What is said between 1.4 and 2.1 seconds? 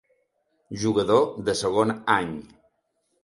de segon